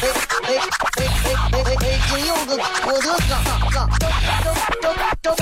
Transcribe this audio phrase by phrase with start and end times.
[0.00, 0.54] 哎哎
[0.96, 1.02] 哎！
[1.50, 2.56] 北京有个
[2.86, 3.32] 我的嘎
[3.68, 5.36] 嘎，张张张张张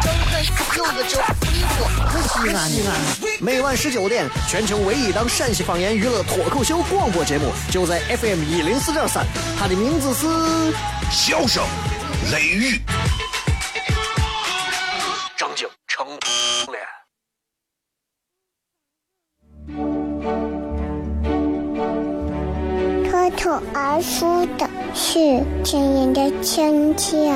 [0.00, 0.32] 张开
[0.76, 1.82] 有个叫李我
[2.28, 2.88] 西安西安。
[3.40, 9.26] 每晚十九点，全球唯一档陕西方言娱乐脱口秀广播节目，就在 FM 一零四点三。
[9.58, 10.26] 它的名字是
[11.10, 11.64] 《笑声
[12.30, 12.80] 雷雨》。
[25.14, 25.18] 是
[25.62, 27.34] 亲人的亲切，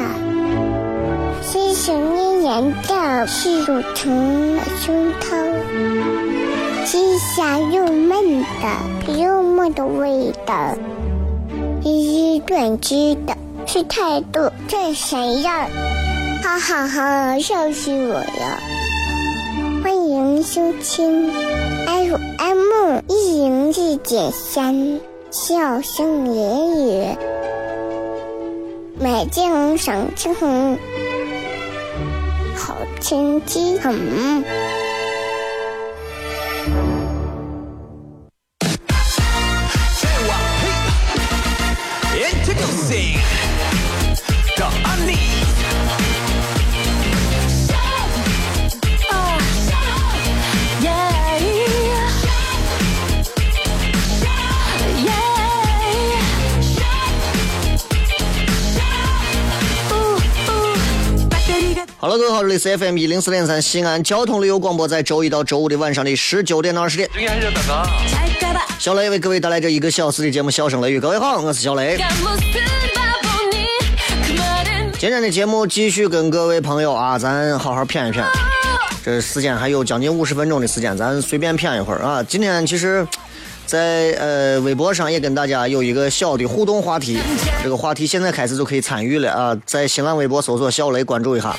[1.43, 5.37] 细细念念的是乳疼的胸膛，
[6.87, 10.74] 是香又闷的幽默的味道，
[11.83, 15.51] 一语断句的是态度真闪耀，
[16.43, 18.59] 哈哈哈，笑死我了！
[19.85, 21.30] 欢迎收听
[21.85, 24.99] FM 一零四点三。
[25.29, 27.05] 笑声言语，
[28.99, 30.79] 美景赏景，
[32.57, 34.43] 好天气很。
[62.37, 67.09] 好这里是 FM 一零四点三西安交通旅游广播，在周一到周五的晚上的十九点到二十点，
[68.78, 70.98] 小雷为各位带来这一个小时的节目《笑声雷雨》。
[71.00, 71.97] 各位好，我是小雷。
[74.99, 78.22] 今天的节目继续跟各位朋友啊，咱好好谝一谝。
[79.03, 82.22] 这时间还有将近五十分钟的时间，咱随便谝一会儿啊。
[82.22, 83.09] 今天其实。
[83.66, 87.19] 在呃微博上也跟大家有一个小的互动话题，
[87.62, 89.56] 这个话题现在开始就可以参与了啊！
[89.66, 91.54] 在新浪微博搜索“小雷”，关注一下，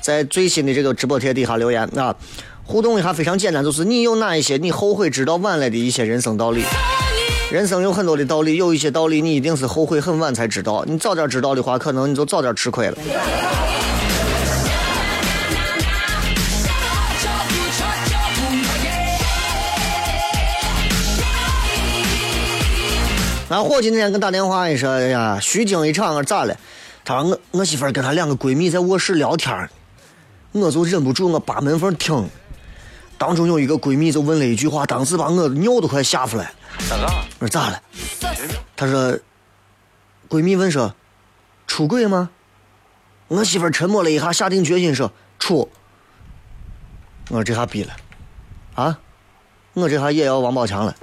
[0.00, 2.16] 在最新的这个直播贴底下留言啊，
[2.64, 6.64] 互动一下非常简单，就是你有哪一些你后悔知道晚了的一些人生道理？
[7.52, 12.96] 人生有很多的道理，有一些道理你一定是后悔很晚才知道，你早点知道的话，可能你就早点吃亏了。
[23.50, 26.56] 俺伙计那天给打电话，一说，哎呀，虚惊一场，我咋了？
[27.04, 29.68] 他说我我媳妇跟她两个闺蜜在卧室聊天，
[30.52, 32.28] 我就忍不住我扒门缝听。
[33.18, 36.52] 当中有一个闺蜜就问了一句话，当时把我尿都快吓出来。
[36.88, 37.08] 咋了？
[37.40, 37.82] 我说咋了？
[38.76, 39.18] 她说，
[40.28, 40.94] 闺蜜问说，
[41.66, 42.30] 出轨吗？
[43.26, 45.68] 我媳妇沉默了一下，下定决心说出。
[47.30, 47.92] 我说这下逼了，
[48.76, 48.96] 啊？
[49.72, 50.94] 我这下也要王宝强了。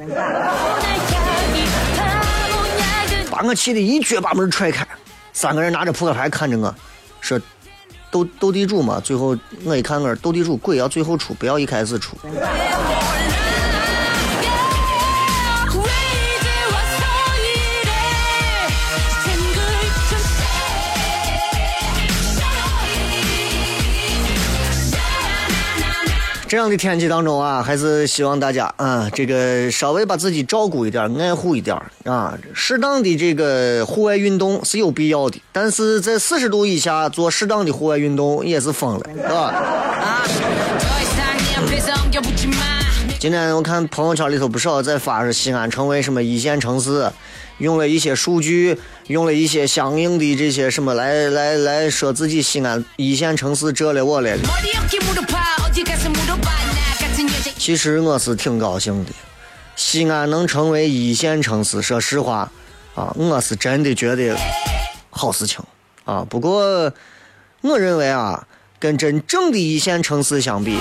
[3.37, 4.87] 把我气的一脚把门踹开，
[5.31, 6.73] 三个人拿着扑克牌看着我，
[7.21, 7.39] 说
[8.09, 8.99] 斗斗地主嘛。
[8.99, 12.17] 最后我一看，我斗地主鬼要最后出，不要一开始出。
[26.47, 31.75] 这样的天气当中啊，还是希望大家啊，这个稍微把自己照顾一点，爱护一点
[32.05, 32.37] 啊。
[32.53, 40.23] 适当的这个户外运动是有必要的，但是在四十度以下做适当的户外运动也是疯了，是吧？
[43.19, 47.11] 今天我看朋友圈里头不少在发，说西安成为什么一线城市，
[47.57, 48.77] 用了一些数据，
[49.07, 54.29] 用了一些相应的这些什么来来来说自己西安一线城市这了我了。
[57.67, 59.11] 其实我是挺高兴的，
[59.75, 62.49] 西安能成为一线城市，说实话，
[62.95, 64.33] 啊，我是真的觉得
[65.09, 65.59] 好事情
[66.05, 66.25] 啊。
[66.29, 66.93] 不过，
[67.59, 68.47] 我认为啊，
[68.79, 70.77] 跟真正的一线城市相比，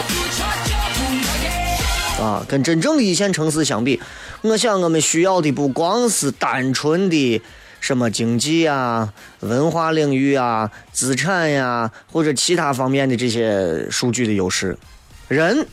[2.20, 4.00] 啊，跟真正的一线城市相比，
[4.42, 7.42] 我想我们需要的不光是单纯的
[7.80, 14.78] 什么经济啊、文化领域啊、资产呀，或者其他方面的这些数据的优势，
[15.26, 15.66] 人。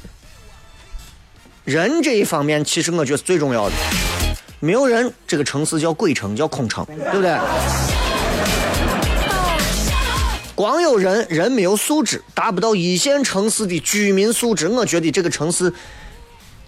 [1.63, 3.75] 人这一方面，其实我觉得是最重要的。
[4.59, 7.37] 没有人，这个城市叫鬼城，叫空城，对不对？
[10.53, 15.73] 光有人，人没有素质，达不到一线城市的居民素质，我觉得这个城市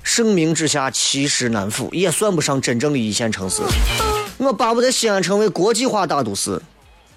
[0.02, 3.62] 盛名之下其实难副，也算不上真正的一线城市。
[4.38, 6.62] 我巴不得西安成为国际化大都市，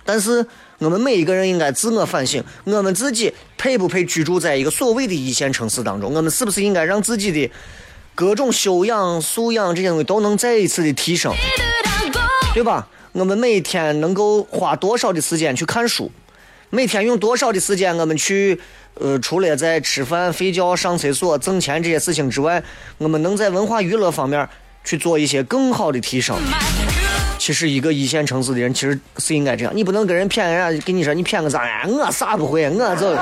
[0.04, 0.44] 但是
[0.78, 6.14] 我们每一个人应该自我反省，我们自己配不配居住在一个所谓的一线城市当中？
[6.14, 7.50] 我们是不是应该让自己的
[8.14, 11.32] 各种修养、素养这些东西都能再一次的提升，
[12.54, 12.86] 对吧？
[13.12, 16.12] 我们每天能够花多少的时间去看书？
[16.70, 18.60] 每天用多少的时间，我们去，
[18.94, 22.62] 呃，除了在吃饭、睡觉、上厕所、挣钱这些事情之外，
[22.98, 24.48] 我们能在文化娱乐方面
[24.84, 26.36] 去做一些更好的提升。
[27.48, 29.74] 其实，一个一线城市的人，其实是应该这样。
[29.74, 31.82] 你不能跟人骗人家，跟你说你骗个啥呀？
[31.88, 33.16] 我啥不会，我走。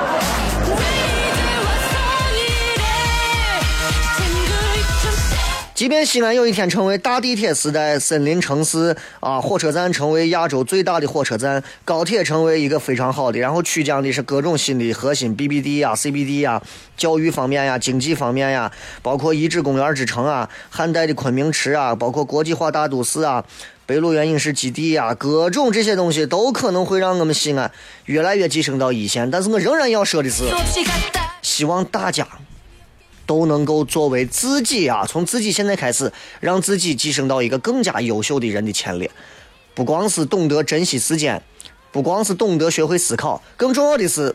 [5.73, 16.61] 即便西安有一天成为大地铁时代森林城市啊，火车站成为亚洲最大的火车站，高铁成为一个非常好的，然后曲江的是各种新的核心 BBD 呀、CBD 呀、
[16.97, 18.69] 教育方面呀、经济方面呀，
[19.01, 23.45] 包括遗址公园之城啊、汉代的昆明池啊，包括国际化大都市啊、
[23.87, 27.71] 北鹿原影视基地呀，各种这些东西都可能会让我们西安
[28.03, 29.31] 越来越跻身到一线。
[29.31, 30.43] 但是我仍然要说的是，
[31.41, 32.27] 希望大家。
[33.25, 39.11] 都能够作为自己啊，从自己现在开始，让自己跻身到一个更加优秀的人的前列。
[39.73, 41.43] 不光是懂得珍惜时间，
[41.91, 44.33] 不光是懂得学会思考，更重要的是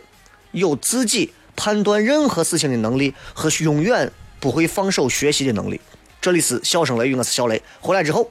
[0.51, 5.81] 有自己判断任何事情的能力和永远不会放手学习的能力。
[6.21, 7.63] 这里是笑声雷雨，我是小雷。
[7.81, 8.31] 回来之后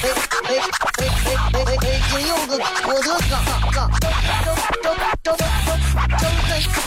[0.00, 0.14] 哎哎
[0.44, 0.54] 哎
[0.94, 1.02] 哎
[1.52, 1.90] 哎哎！
[2.08, 4.46] 今有个我的哥哥，招招
[4.82, 6.22] 招招招招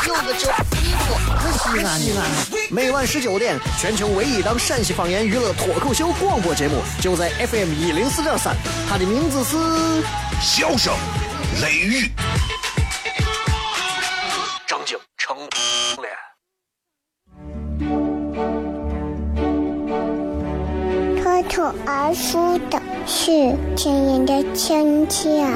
[0.07, 0.47] 有个叫
[0.79, 1.03] 衣服，
[1.59, 2.19] 西安西安。
[2.69, 8.55] 每晚十九点，全球唯一档陕西方言娱乐脱口秀广播节目，就在 FM 一零四点三，
[8.89, 9.57] 它的名字是
[10.41, 10.93] 《笑声
[11.61, 12.05] 雷雨》。
[14.65, 15.37] 张景成
[21.21, 22.80] 脱口而出的
[23.31, 25.47] 是亲人的亲切，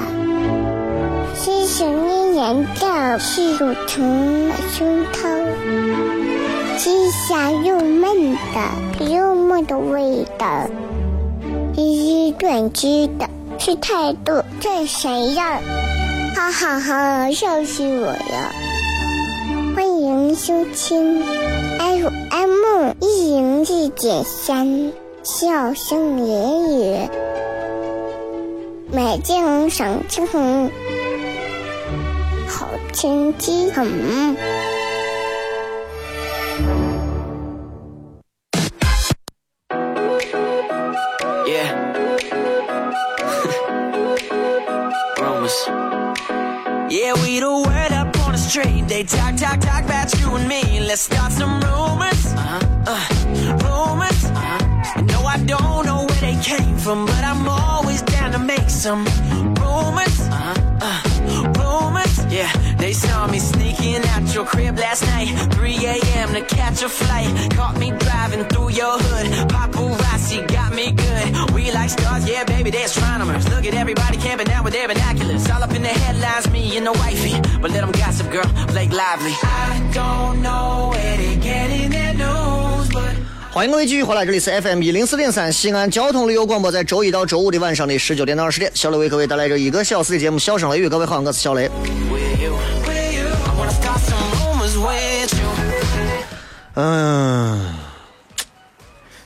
[1.36, 5.45] 是想念人的是乳虫的胸膛，
[6.77, 10.69] 是香又闷的幽默的味道，
[11.75, 13.30] 是短句的
[13.60, 15.60] 是态度这谁呀？
[16.33, 18.54] 哈哈哈，笑死我了！
[19.75, 21.22] 欢迎收听
[21.77, 24.94] FM 一零四点三。
[25.24, 27.10] 笑声言语，
[28.95, 30.25] 美景赏晴，
[32.47, 33.86] 好天气很。
[41.45, 41.75] Yeah.
[45.18, 45.68] Rumors.
[46.89, 48.88] Yeah, we the word up on a street.
[48.88, 50.80] They talk, talk, talk about you and me.
[50.80, 52.33] Let's start some rumors.
[52.33, 52.62] Uh-huh.
[52.88, 53.25] Uh,
[58.86, 59.04] some
[59.63, 60.18] rumors.
[60.30, 60.54] Uh-huh.
[60.88, 62.15] Uh, rumors.
[62.32, 65.30] Yeah, they saw me sneaking out your crib last night.
[65.54, 66.27] 3 a.m.
[66.36, 67.27] to catch a flight.
[67.58, 69.25] Caught me driving through your hood.
[69.50, 71.51] Paparazzi got me good.
[71.56, 73.50] We like stars, yeah, baby, they're astronomers.
[73.50, 75.50] Look at everybody camping out with their binoculars.
[75.50, 77.42] All up in the headlines, me and the wifey.
[77.60, 79.34] But let them gossip, girl, Blake Lively.
[79.42, 82.44] I don't know where they're getting their news.
[83.55, 90.88] 欢迎各位继续回来，这里是 FM 一零四点三西安交通旅游广播，在周一到周五的晚上的十九点到二十点，小雷为各位带来这一个小时的节目《笑声雷雨》。
[90.89, 91.71] 各位好，我是小雷。
[96.74, 97.74] 嗯，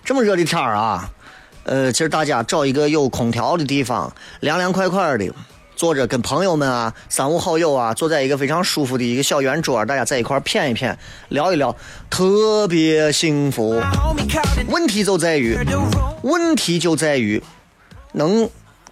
[0.05, 1.09] 这么热的天儿啊，
[1.63, 5.33] 呃，其实大家找一个有空调的地方，凉凉快快的，
[5.79, 10.93] 坐着跟朋友们啊、三五好友啊，坐在一个非常舒服的一个小圆桌，大家在一块儿谝一谝，
[11.29, 11.73] 聊一聊，
[12.09, 13.81] 特别幸福。
[14.67, 15.57] 问题就在于，
[16.23, 17.41] 问题就在于，
[18.11, 18.49] 能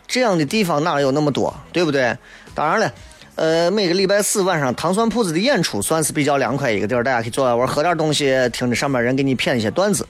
[0.08, 2.18] 这样的地方哪有那么多，对不对？
[2.56, 2.94] 当然了。
[3.36, 10.08] 呃，每个礼拜四晚上糖蒜铺子的演出算是比较凉快一个地儿，大家可以坐在玩喝点东西，听着上面人给你谝一些段子。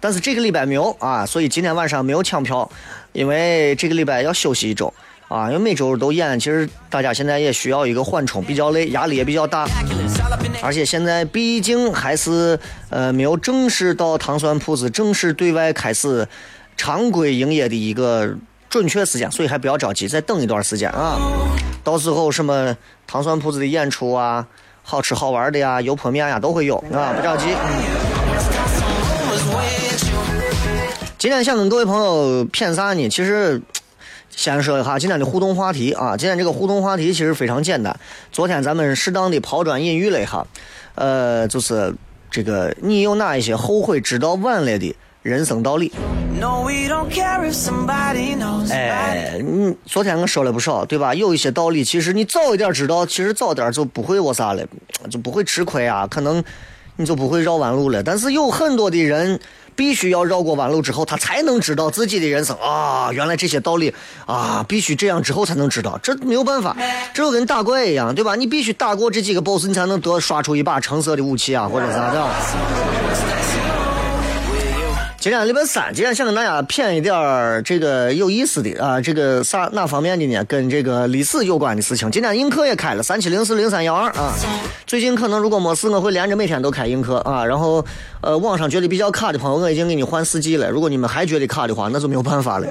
[0.00, 2.68] 但是这个礼拜没有啊，所以今天晚上没有抢票，
[3.12, 4.92] 因为这个礼拜要休息一周。
[5.28, 9.68] 啊，因为每周都演，其实大家现在也需要一个缓冲，比较累，压力也比较大，
[10.62, 12.58] 而且现在毕竟还是
[12.88, 16.26] 呃没有正式到糖酸铺子正式对外开始
[16.78, 18.34] 常规营业的一个
[18.70, 21.18] 准确时间，所以还不要着急，再等一段时间啊。
[21.84, 22.74] 到时候什么
[23.06, 24.46] 糖酸铺子的演出啊，
[24.82, 27.48] 好吃好玩的呀，油泼面呀都会有啊，不着急。
[31.18, 33.08] 今天想跟各位朋友谝啥呢？
[33.10, 33.60] 其实。
[34.38, 37.98] 先说一下今天的互动话题啊，今天这个互动话题其实非常简单。
[38.30, 40.46] 昨天咱们适当的抛砖引玉了一下，
[40.94, 41.92] 呃，就是
[42.30, 45.92] 这个你有哪一些后悔知道晚了的人生道理？
[48.70, 51.12] 哎，你昨天我说了不少，对吧？
[51.12, 54.64] 有一些道理，其实你早一点知道，其实早点就不会我啥了，
[55.10, 56.40] 就不会吃亏啊，可能
[56.94, 58.00] 你就不会绕弯路了。
[58.04, 59.40] 但是有很多的人。
[59.78, 63.10] 必须要绕过弯路之后，他才能知道自己的人生啊！
[63.12, 63.94] 原来这些道理
[64.26, 66.76] 啊，必须这样之后才能知道，这没有办法，
[67.14, 68.34] 这就跟打怪一样，对吧？
[68.34, 72.28] 你必须打过这几个 boss，你才能得刷出一把橙色的武器啊，或者啥的。
[75.28, 80.42] 今天礼拜三，今天想跟大家谝一点儿这个有意思的啊，这个啥哪方面的呢？
[80.44, 82.10] 跟这个历史有关的事情。
[82.10, 84.32] 今天映客也开了三七零四零三幺二啊。
[84.86, 87.44] 最近可能如果没事，我会连着每天都开映客啊。
[87.44, 87.84] 然后
[88.22, 90.70] 呃，网上觉得比较卡的朋友，我已经给你换四 G 了。
[90.70, 92.66] 如果你们还觉得卡的话，那就没有办法了。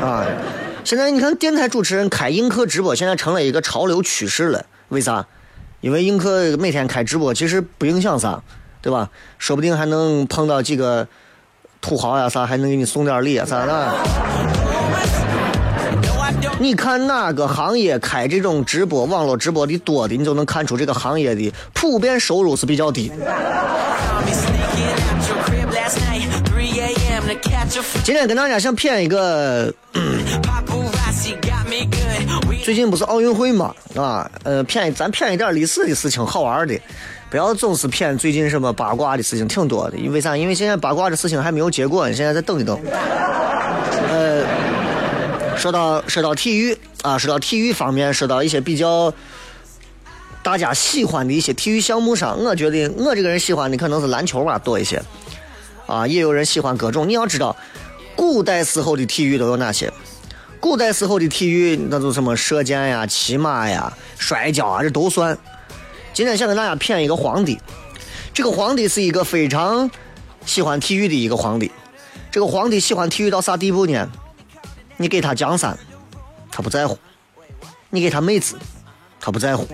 [0.00, 0.24] 啊，
[0.84, 4.64] 现在你看电台主持人开映客直播，现在成了一个潮流趋势了。
[4.90, 5.26] 为啥？
[5.80, 8.40] 因为映客每天开直播，其实不影响啥。
[8.82, 9.08] 对吧？
[9.38, 11.06] 说不定还能碰到几个
[11.80, 13.94] 土豪呀，啥还能给你送点礼啊，啥的。
[16.58, 23.10] 你看哪个行业开这种直播、网络直播的多的，你就能看出这个行业的普遍收入是比较低。
[28.04, 29.72] 今天跟大家想谝一个，
[32.64, 36.78] 最近不是奥运会嘛，啊，呃，骗咱骗一点历史的事情，好玩的。
[37.32, 40.36] 不要总是骗最近什么八卦的事情挺多的，因为啥？
[40.36, 42.78] 因为现在八卦的事情还没有结果，现在再等一等。
[44.10, 44.44] 呃，
[45.56, 49.10] 说到说到体育啊，说到体育方面，说到一些比较
[50.42, 55.02] 大家喜欢的一些体育项目上，我觉得我这个人喜欢的可能是篮球吧多一些。
[55.86, 57.08] 啊，也有人喜欢各种。
[57.08, 57.56] 你要知道，
[58.14, 59.90] 古代时候的体育都有哪些？
[60.60, 65.38] 古代时候的体育，那就什么射箭呀、骑马呀、摔跤啊，这都算。
[66.14, 67.58] 今天想跟大家谝一个皇帝，
[68.34, 69.90] 这个皇帝是一个非常
[70.44, 71.72] 喜欢体育的一个皇帝。
[72.30, 74.06] 这个皇帝喜欢体育到啥地步呢？
[74.98, 75.76] 你给他江山，
[76.50, 76.94] 他不在乎；
[77.88, 78.56] 你给他妹子，
[79.18, 79.66] 他不在乎。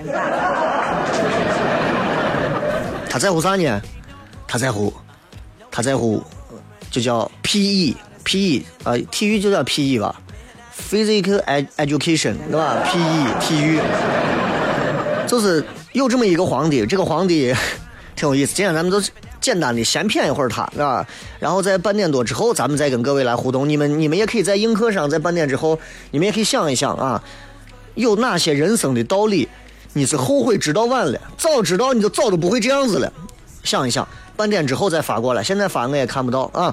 [3.10, 3.82] 他在乎啥呢？
[4.46, 4.94] 他在乎，
[5.72, 6.22] 他在乎，
[6.88, 8.64] 就叫 P.E.P.E.
[8.84, 9.98] 啊，体育就叫 P.E.
[9.98, 10.14] 吧
[10.88, 11.42] ，Physical
[11.76, 13.26] Education 对吧？P.E.
[13.40, 13.80] 体育，
[15.28, 15.64] 就是。
[15.92, 17.52] 有这么一个皇帝，这个皇帝
[18.14, 18.54] 挺有意思。
[18.54, 21.04] 今天咱们就简单的先谝一会儿他，是吧？
[21.40, 23.68] 然后在半点多之后，咱们再跟各位来互动。
[23.68, 25.76] 你们你们也可以在映客上，在半点之后，
[26.10, 27.20] 你们也可以想一想啊，
[27.94, 29.48] 有哪些人生的道理
[29.94, 31.18] 你是后悔知道晚了？
[31.36, 33.12] 早知道你就早都不会这样子了。
[33.64, 34.06] 想一想，
[34.36, 35.42] 半点之后再发过来。
[35.42, 36.72] 现在发我也看不到啊。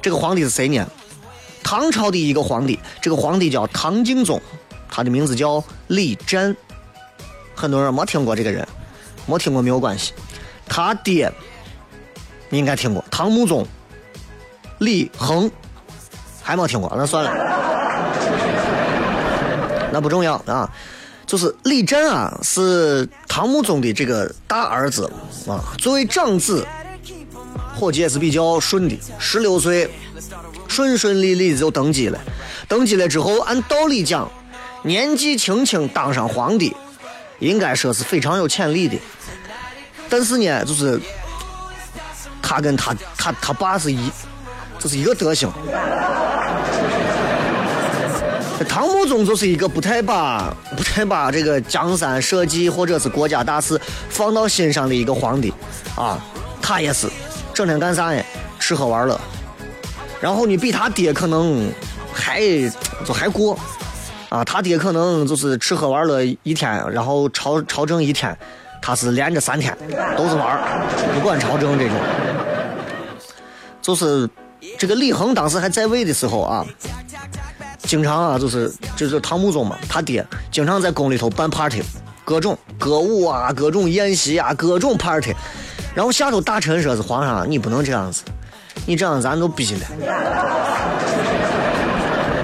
[0.00, 0.84] 这个皇帝是谁呢？
[1.62, 4.40] 唐朝的一个皇帝，这个皇帝叫唐敬宗，
[4.88, 6.56] 他的名字叫李湛。
[7.62, 8.66] 很多人没听过这个人，
[9.24, 10.12] 没听过没有关系。
[10.66, 11.32] 他爹
[12.48, 13.64] 你应该听过，唐穆宗
[14.78, 15.48] 李恒，
[16.42, 17.30] 还没听过，那算了，
[19.94, 20.68] 那不重要啊。
[21.24, 25.08] 就是李振啊，是唐穆宗的这个大儿子
[25.46, 25.62] 啊。
[25.78, 26.66] 作为长子，
[27.76, 29.88] 伙计也是比较顺的，十六岁
[30.66, 32.18] 顺顺利利就登基了。
[32.66, 34.28] 登基了之后，按道理讲，
[34.82, 36.74] 年纪轻轻当上皇帝。
[37.42, 38.96] 应该说是非常有潜力的，
[40.08, 41.00] 但是呢，就是
[42.40, 44.08] 他跟他他他爸是一，
[44.78, 45.52] 就是一个德行。
[48.68, 55.52] 唐穆宗就是一个不太把不太把这个江山社稷或者是国家大事放到心上的一个皇帝
[55.96, 56.16] 啊，
[56.62, 57.08] 他也是
[57.52, 58.22] 整天干啥呢？
[58.60, 59.20] 吃喝玩乐。
[60.20, 61.68] 然后你比他爹可能
[62.14, 62.40] 还
[63.04, 63.58] 就还过。
[64.32, 68.34] 啊，他爹可能就是吃喝玩乐一天，然后朝朝政一天，
[68.80, 69.76] 他是连着三天
[70.16, 70.58] 都是玩
[71.12, 71.94] 不管朝政这种。
[73.82, 74.26] 就是
[74.78, 76.64] 这个李恒当时还在位的时候啊，
[77.80, 81.82] 经常啊就是就是唐穆宗嘛，他爹经常在宫里头办 party，
[82.24, 85.34] 各种歌舞啊，各种宴席啊，各种 party。
[85.94, 88.22] 然后下头大臣说是皇上，你不能这样子，
[88.86, 89.86] 你这样咱都逼了。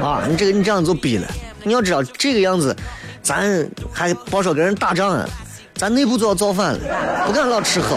[0.07, 0.23] 啊！
[0.29, 1.27] 你这个你这样就逼了。
[1.69, 2.75] 你要知道这个样子，
[3.23, 5.29] 咱还别说跟人打仗啊，
[5.75, 7.97] 咱内部就要造反了，不敢老吃喝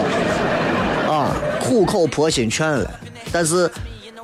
[1.10, 2.90] 啊，苦口婆心劝了。
[3.32, 3.70] 但是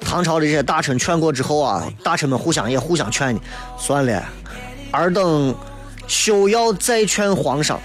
[0.00, 3.40] 唐朝的这些大臣劝过之后啊，大臣们互相也互相劝你，
[3.78, 4.22] 算了，
[4.90, 5.54] 尔等
[6.06, 7.80] 休要再劝皇上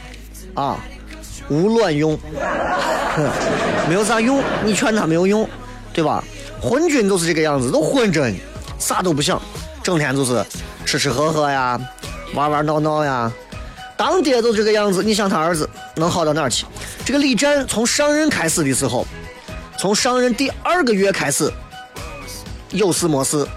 [0.53, 0.77] 啊，
[1.49, 2.19] 无卵用，
[3.87, 5.47] 没有啥用，你劝他没有用，
[5.93, 6.23] 对吧？
[6.61, 8.35] 昏君就是这个样子，都昏着呢，
[8.79, 9.41] 啥都不想，
[9.81, 10.45] 整天就是
[10.85, 11.79] 吃吃喝喝呀，
[12.33, 13.31] 玩玩闹闹呀。
[13.95, 16.65] 当爹都这个样子，你想他儿子能好到哪儿去？
[17.05, 19.05] 这个李湛从上任开始的时候，
[19.77, 21.51] 从上任第二个月开始，
[22.71, 23.47] 有事没事，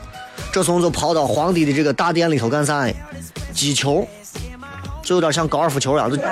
[0.53, 2.87] 这从就跑到皇帝的这个大殿里头干啥？
[3.53, 4.07] 击球，
[5.03, 6.23] 就有点像高尔夫球一样，就就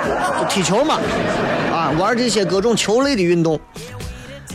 [0.49, 0.99] 踢球嘛，
[1.71, 3.59] 啊，玩这些各种球类的运动。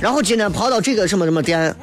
[0.00, 1.74] 然后今天跑到这个什么什么殿。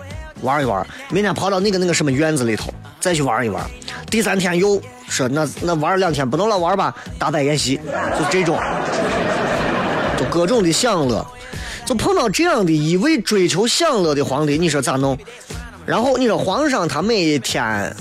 [0.44, 3.64] 玩一玩，明天跑到那个那个什么院子里头再去玩一玩，
[4.10, 8.58] 第三天又说那那玩两天不能老玩吧，大摆宴席，就这种，
[10.18, 11.26] 就各种的享乐，
[11.86, 15.18] 就碰到这样的一味追求享乐的皇帝，你说咋弄？
[15.86, 17.96] 然后你说皇上他每一天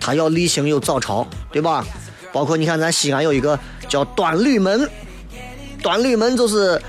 [0.00, 1.84] 他要例行有早朝，对吧？
[2.32, 3.58] 包括你看咱西安有一个
[3.88, 4.88] 叫端吕门，
[5.82, 6.80] 端吕门就是。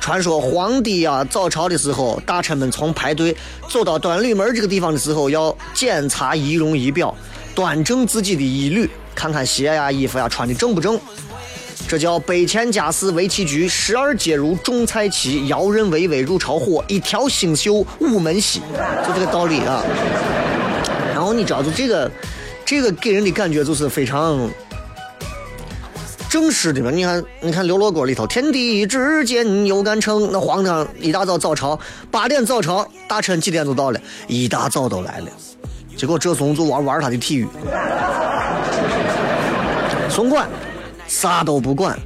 [0.00, 3.36] 传说皇帝啊，早朝的时候，大臣们从排队
[3.68, 7.14] 走到端吕门这个地方的时候，要检查仪容仪表，
[7.54, 10.98] 端正自己的衣履，看看鞋呀、衣服呀穿的正不正。
[11.88, 18.60] 这叫杯前家事围棋局，十二阶如种菜畦，摇刃巍巍入朝火，一条星宿午门西，
[19.06, 19.84] 就这个道理啊。
[21.12, 22.10] 然后你知道，就这个，
[22.64, 24.50] 这个给人的感觉就是非常。
[26.30, 30.30] 正式的嘛，你看，你看刘罗锅里头，天地之间有杆秤。
[30.32, 31.78] 那皇上一大早早朝，
[32.10, 35.26] 八点早朝，大臣几点就到了，一大早都来了。
[36.02, 37.46] 结果这怂就玩玩他的体育，
[40.10, 40.48] 怂管
[41.06, 41.96] 啥都不管。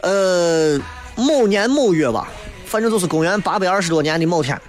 [0.00, 0.76] 呃，
[1.14, 2.26] 某年某月吧，
[2.66, 4.60] 反正就是公元八百二十多年的某天。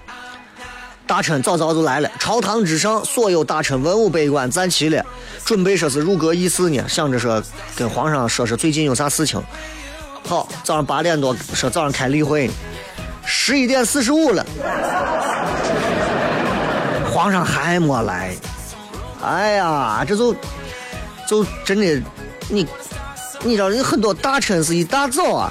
[1.07, 5.03] 大臣早早就来了，朝堂之上，所有大臣文武百官站齐了，
[5.43, 7.41] 准备说是入阁议事呢，想着说
[7.75, 9.41] 跟皇上说说最近有啥事情。
[10.27, 12.51] 好，早上八点多说早上开例会，
[13.25, 14.45] 十一点四十五了，
[17.23, 18.35] 皇上还没来。
[19.23, 20.35] 哎呀，这就
[21.25, 22.01] 就真的，
[22.49, 22.67] 你
[23.43, 25.49] 你知道，人很多大臣是一大早啊，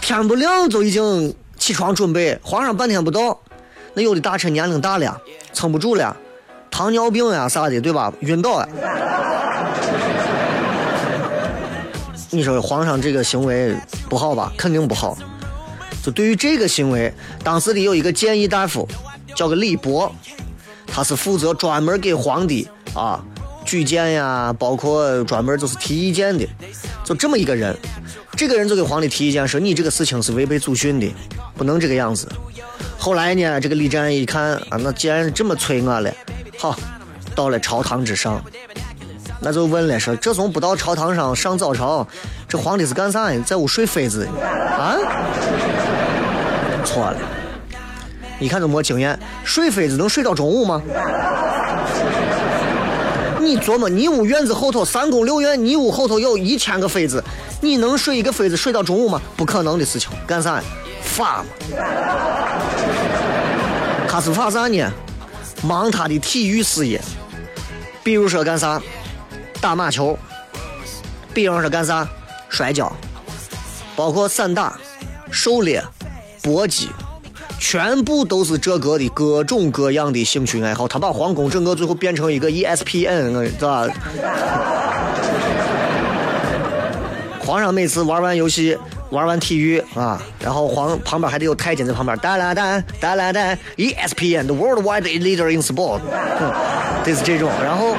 [0.00, 3.38] 天不亮就已经起床准备，皇上半天不到。
[3.92, 5.16] 那有的大臣年龄大了，
[5.52, 6.16] 撑不住了，
[6.72, 8.12] 糖尿病呀啥的，对吧？
[8.22, 8.68] 晕倒了。
[12.30, 13.76] 你说皇上这个行为
[14.08, 14.52] 不好吧？
[14.58, 15.16] 肯定不好。
[16.02, 18.88] 就对于这个行为，当时的有一个谏议大夫，
[19.36, 20.12] 叫个李博，
[20.86, 23.22] 他是负责专门给皇帝啊
[23.64, 26.46] 举荐呀，包括专门就是提意见的，
[27.02, 27.76] 就这么一个人。
[28.36, 31.08] 这个人就给皇帝提意见说：“你这个事情是违背祖训的，
[31.56, 32.28] 不能这个样子。”
[32.98, 36.12] 后来呢，这个李湛一看啊，那既然这么催我了，
[36.58, 36.76] 好，
[37.34, 38.42] 到了朝堂之上，
[39.40, 42.06] 那就问了说：这从不到朝堂上上早朝，
[42.48, 43.40] 这皇帝是干啥呀？
[43.46, 44.96] 在屋睡妃子啊？
[46.84, 47.18] 错了，
[48.44, 50.82] 一看就没经验，睡妃子能睡到中午吗？
[53.40, 57.24] 你琢磨，你屋院子后头三宫六院，你屋后头有一千个妃子，
[57.62, 59.18] 你能睡一个妃子睡到中午吗？
[59.34, 60.62] 不可能的事情，干啥？
[61.00, 61.44] 法嘛，
[64.06, 64.92] 他是法啥呢？
[65.62, 67.00] 忙他的体育事业，
[68.02, 68.78] 比如说干啥？
[69.58, 70.18] 打马球，
[71.32, 72.06] 比方说干啥？
[72.50, 72.92] 摔跤，
[73.96, 74.78] 包括散打、
[75.30, 75.82] 狩猎、
[76.42, 76.90] 搏击，
[77.64, 80.86] 全部都是这个的各种各样的兴趣爱好。
[80.86, 83.94] 他把皇宫整个最后变成一个 ESPN，知道吧？
[87.40, 88.76] 皇上每次玩完游戏。
[89.10, 96.00] 玩完体育啊，然后皇旁边还得有太监在旁边，哒啦哒哒啦哒，ESPN，the worldwide leader in sport，
[97.04, 97.94] 这是这种，然后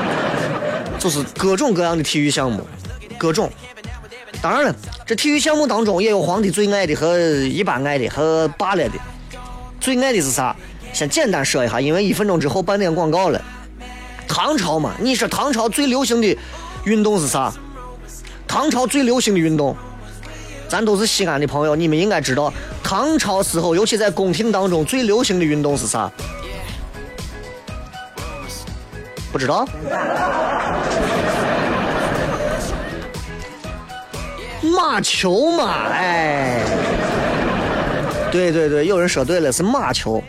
[1.00, 2.68] 就是各种各样的体育项目，
[3.18, 3.50] 各种。
[4.42, 4.76] 当然了，
[5.06, 9.00] 这体育项目当中也有皇帝最爱的和一般爱的和罢了的。
[9.86, 10.56] 最爱的是啥？
[10.92, 13.40] 先简单说一下，因为一分钟之后半点广告了。
[14.28, 16.36] 唐朝嘛，你说唐朝最流行的
[16.86, 17.54] 运动是啥？
[18.48, 19.78] 唐朝最流行的运动。
[20.68, 26.12] 咱都是西安的朋友，你们应该知道，唐朝时候，尤其在宫廷当中最流行的运动是啥？
[29.32, 29.68] 不知道？
[34.64, 36.64] 马球嘛，哎，
[38.36, 40.22] 对对对，有人说对了，是马球。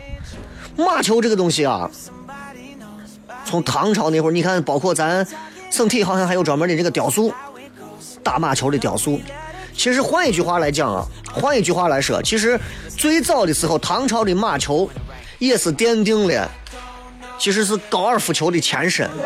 [0.77, 1.89] 马球这个东西啊，
[3.43, 5.27] 从唐朝那会儿，你看，包括咱
[5.69, 7.33] 省体好像还有专门的这个雕塑，
[8.23, 9.19] 打马球的雕塑。
[9.75, 12.59] 其实换一句话来讲啊，换一句话来说，其实
[12.95, 14.89] 最早的时候，唐朝的马球
[15.37, 16.49] 也是奠定了，
[17.37, 19.09] 其实是高尔夫球的前身。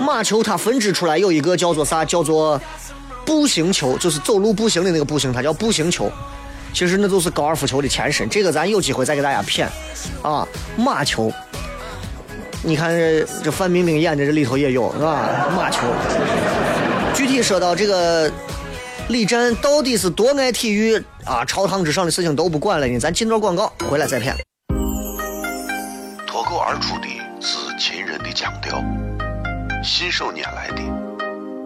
[0.00, 2.04] 马球它分支出来有一个叫做啥？
[2.04, 2.60] 叫做
[3.32, 6.12] 步行球，就是走路步行的那个步行，它叫步行球。
[6.74, 9.66] 其实那就是高尔夫球的前身，这个咱有机会再给大家谝
[10.20, 10.46] 啊。
[10.76, 11.32] 马球，
[12.62, 15.48] 你看这这范冰冰演的这里头也有是吧？
[15.56, 15.80] 马球。
[17.14, 18.30] 具体说到这个
[19.08, 21.42] 李战到底是多爱体育啊？
[21.46, 22.98] 朝堂之上的事情都不管了呢。
[22.98, 24.34] 咱进段广告，回来再谝。
[26.26, 27.08] 脱口而出的
[27.40, 28.84] 是秦人的腔调，
[29.82, 30.82] 信手拈来的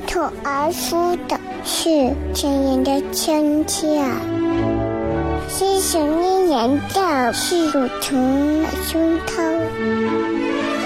[0.00, 4.02] 脱口而出的是亲人的亲切，
[5.48, 9.58] 是想念人的是乳疼的胸膛，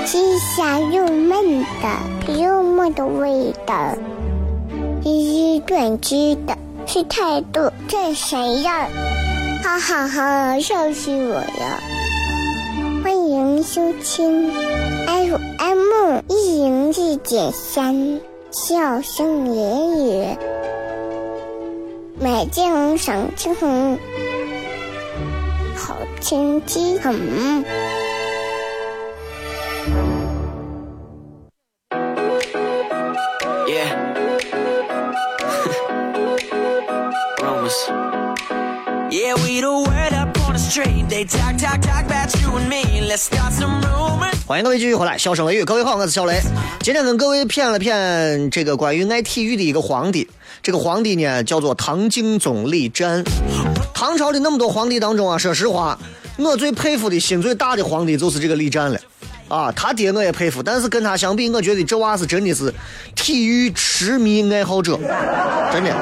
[0.07, 3.97] 是香又闷的幽默的味道，
[5.03, 6.57] 是短知的。
[6.87, 8.89] 是态度，这谁呀？
[9.63, 11.81] 哈哈哈，笑死我了！
[13.03, 14.51] 欢迎收听
[15.07, 18.21] FM 一零四点三，
[18.53, 20.37] 笑声言语，
[22.19, 23.97] 美景赏青红，
[25.77, 27.65] 好天气很。
[44.51, 46.41] 欢迎各位继续回来，笑声雷雨，各位好，我是小雷。
[46.81, 50.29] 今天跟各位谝了谝这个关于爱体育的一个皇帝，
[50.61, 53.23] 这个皇帝呢叫做唐敬宗李湛。
[53.95, 55.97] 唐朝的那么多皇帝当中啊，说实话，
[56.37, 58.99] 我最佩服的心最大的皇帝就是这个李湛了。
[59.47, 62.75] 啊，他爹我也佩服，但是跟他相比，我觉得这娃是真的是
[63.15, 64.99] 体育痴迷爱好者，
[65.73, 65.95] 真的。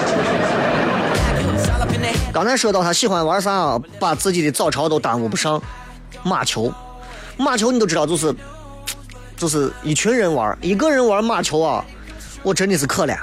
[2.32, 3.78] 刚才说到他喜欢玩啥啊？
[4.00, 5.62] 把自己的早朝都耽误不上。
[6.22, 6.72] 马球，
[7.38, 8.34] 马球你都知道，就是
[9.36, 11.84] 就是一群人玩，一个人玩马球啊，
[12.42, 13.16] 我真的是可怜。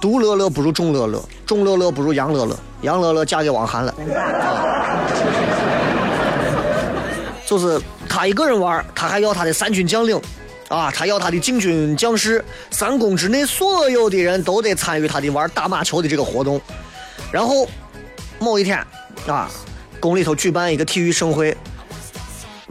[0.00, 3.94] 独乐乐不如众乐乐，众乐乐不如杨乐乐，杨乐乐嫁给王涵了。
[7.46, 10.20] 就是他一个人玩，他还要他的三军将领
[10.68, 16.60] 啊，他要他的禁军将士，三公之内所有的人都得参与他的玩打马球的这个活动，
[17.30, 17.66] 然后。
[18.38, 18.84] 某一天，
[19.28, 19.48] 啊，
[20.00, 21.56] 宫里头举办一个体育盛会，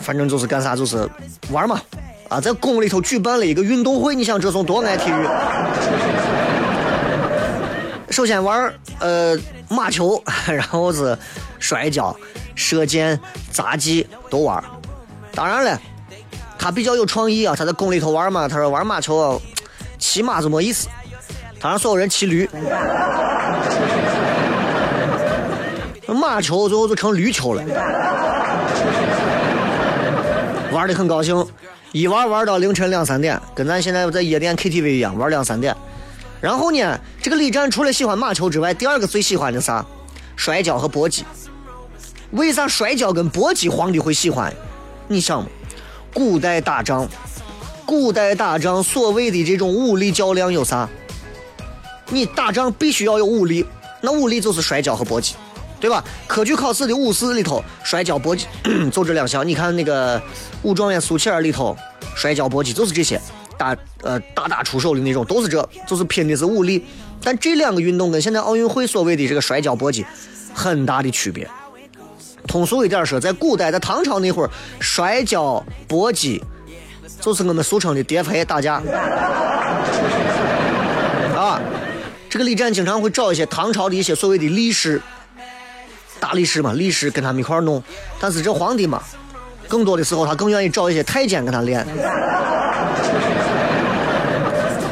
[0.02, 1.08] 反正就是干啥就是
[1.52, 1.80] 玩嘛，
[2.28, 5.28] 啊，在宫里头举办了一个运动会，你想这种多爱体育？
[8.10, 9.38] 首先玩呃
[9.70, 11.18] 马球，然后是
[11.60, 12.14] 摔跤、
[12.56, 13.18] 射箭、
[13.52, 14.62] 杂技都玩。
[15.34, 15.80] 当然了，
[16.60, 19.42] 他比较有创意啊，他在宫里头玩嘛，他说玩马球，
[19.98, 20.90] 骑马就没意思，
[21.60, 22.50] 他让所有人骑驴。
[26.08, 27.64] 马球最后就成驴球了，
[30.82, 31.46] 玩的很高兴，
[31.92, 35.76] 一玩玩到凌晨两三点，跟咱现在在夜店 KTV 一样玩两三点。
[36.42, 39.86] 然后呢，这个李战除了喜欢马球之外，第二个最喜欢的啥？
[40.36, 41.24] 摔跤和搏击。
[42.32, 44.52] 为啥摔跤跟搏击皇帝会喜欢？
[45.08, 45.46] 你想，
[46.16, 47.08] 古代打仗，
[47.86, 50.90] 古代打仗所谓的这种武力较量有啥？
[52.10, 53.64] 你打仗必须要有武力，
[54.02, 55.36] 那武力就是摔跤和搏击。
[55.82, 56.02] 对吧？
[56.28, 58.46] 科举考试的武士里头，摔跤搏击
[58.94, 59.46] 就这两项。
[59.46, 60.22] 你看那个
[60.62, 61.76] 武状元苏乞儿里头，
[62.16, 63.20] 摔跤搏击就是这些，
[63.58, 66.86] 打呃大打出手的那种，都是这，就是拼的是武力。
[67.24, 70.06] 但这两个运动跟现在奥运会所谓的这个摔跤搏击
[70.54, 71.50] 很大的区别。
[72.48, 76.44] 通俗一点说，在古代，在唐朝那会儿，摔跤搏击
[77.20, 78.82] 就是我们俗称的叠牌打架。
[81.36, 81.60] 啊，
[82.30, 85.02] 这个李湛经常会找一些唐朝的一些所谓的力士。
[86.22, 87.84] 大力士嘛，力士跟他们一块弄，
[88.20, 89.02] 但是这皇帝嘛，
[89.68, 91.84] 更多的时候他更愿意找一些太监跟他练。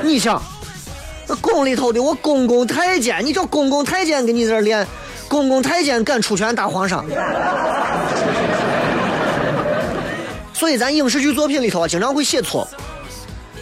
[0.01, 0.41] 你想，
[1.27, 4.85] 那宫里头的我公公太监，你找公公太监给你在这练，
[5.27, 7.05] 公公太监敢出拳打皇上？
[10.51, 12.67] 所以咱影视剧作品里头啊，经常会写错，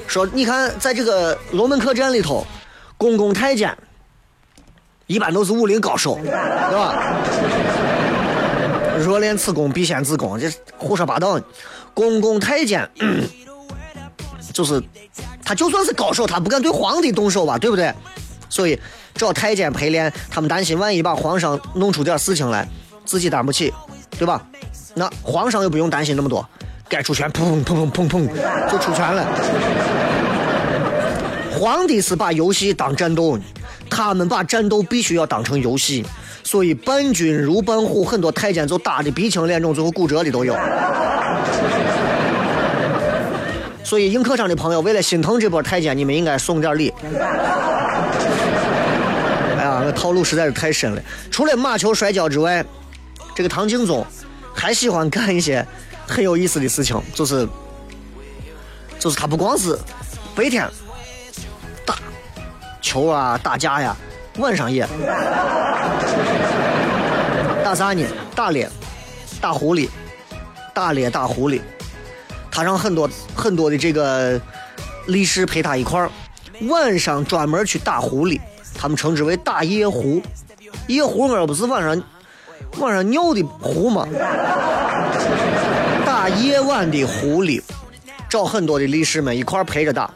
[0.08, 2.47] 说你看在这个龙门客栈里头，
[2.97, 3.77] 公公太监
[5.08, 7.15] 一般都是武林高手，对吧？
[9.00, 11.39] 若练此功，必先自宫，这胡说八道。
[11.93, 12.88] 公公太监
[14.54, 14.82] 就是
[15.43, 17.91] 他，就算是高手，他不敢对皇帝动手吧，对不对？
[18.50, 18.80] 所以
[19.15, 22.67] 找太监陪练，他们担心万一把皇上弄出点事情来，
[23.06, 23.74] 自己担不起，
[24.17, 24.46] 对吧？
[24.93, 26.48] 那皇上又不用担心那么多。
[26.89, 29.26] 该出拳，砰砰砰砰砰砰就出拳了。
[31.52, 33.38] 皇帝是把游戏当战斗，
[33.89, 36.06] 他们把战斗必须要当成游戏，
[36.43, 40.56] 所以伴君如伴虎，很多太监就打的鼻青脸肿，最后骨折的都有。
[43.84, 46.93] 所以映客上的朋友，为了心疼这波太监，你们应该送点礼。
[49.58, 51.02] 哎呀，那套路实在是太深了。
[51.32, 52.65] 除了马球、摔跤之外，
[53.34, 54.06] 这个唐敬宗
[54.54, 55.65] 还喜欢干一些。
[56.10, 57.45] 很有意思的事情，就是，
[58.97, 59.78] 就是他不光是
[60.34, 60.65] 白天
[62.88, 63.93] 球啊、打架呀，
[64.38, 64.88] 晚上也
[67.62, 68.06] 打啥呢？
[68.34, 68.69] 打猎、
[69.41, 69.89] 打狐狸、
[70.73, 71.60] 打猎、打狐狸。
[72.50, 74.39] 他让很多很多的这个
[75.08, 76.10] 力士陪他一块儿，
[76.69, 78.39] 晚上专门去打狐狸，
[78.73, 80.21] 他们称之为打夜狐。
[80.88, 82.02] 夜狐而不是晚上
[82.78, 84.08] 晚上尿的狐吗？
[86.06, 87.62] 打夜晚的狐狸，
[88.30, 90.10] 找很多的力士们一块陪着打，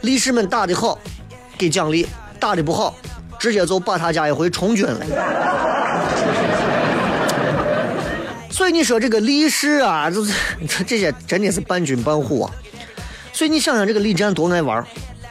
[0.00, 0.98] 力士们打的好，
[1.58, 2.06] 给奖励；
[2.38, 2.94] 打的不好，
[3.38, 5.06] 直接就把他家一回充军了。
[8.50, 10.32] 所以你说这个力士啊，就是
[10.86, 12.50] 这些真的是伴君伴虎啊。
[13.32, 14.82] 所以你想想这个李战多爱玩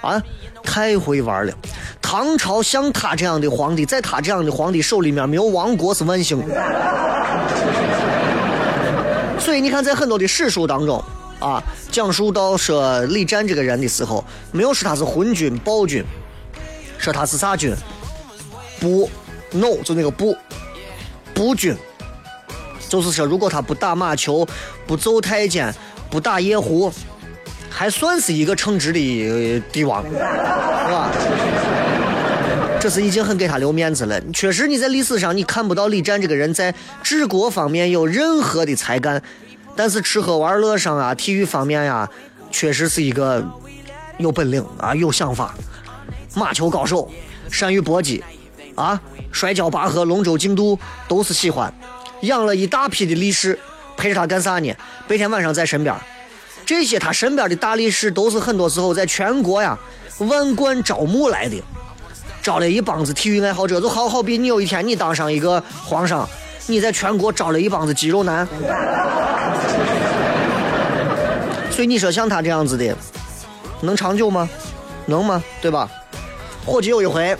[0.02, 0.22] 啊，
[0.64, 1.54] 太会玩了。
[2.02, 6.40] 唐朝像他这样的皇帝，在他这样的皇帝手里面，没有亡国是万幸。
[9.40, 11.04] 所以你看，在很多的史书当中，
[11.40, 16.04] 啊，讲述到说李战这个人的时候，没有说他是昏君暴君，
[16.98, 17.76] 说他是啥君？
[18.80, 19.10] 不
[19.52, 20.36] ，no，就那个不，
[21.34, 21.76] 不君，
[22.88, 24.48] 就是说，如果他不打马球，
[24.88, 25.74] 不揍太监，
[26.10, 26.92] 不打夜壶，
[27.70, 30.12] 还算是一个称职的帝王，是
[30.92, 31.12] 吧？
[32.80, 34.22] 这是已经很给他留面子了。
[34.32, 39.22] 确实，你在历史上你看不到李战这个人在治国方面有任何的才干，
[39.76, 42.10] 但是吃喝玩乐上啊，体育方面呀，
[42.50, 43.44] 确实是一个
[44.18, 45.54] 有本领啊，有想法。
[46.34, 47.10] 马球高手，
[47.52, 48.24] 善于搏击，
[48.76, 49.00] 啊，
[49.32, 51.74] 摔跤拔河、龙舟竞渡都是喜欢。
[52.22, 53.60] 养了一大批的力士，
[53.98, 54.74] 陪着他干啥呢？
[55.08, 55.96] 白天晚上在身边。
[56.66, 59.78] 这些他身边的大力士都是很多时候在全国呀
[60.18, 61.62] 万贯招募来的。
[62.42, 66.28] 招了一帮子体育爱好者，就好好比你有一天你当上一个皇上，
[66.68, 68.48] 你在全国招了一帮子肌肉男，
[71.70, 72.96] 所以你说像他这样子的，
[73.82, 74.50] 能长久吗？
[75.06, 75.44] 能吗？
[75.62, 75.90] 对吧？
[76.66, 77.38] 伙计有一回，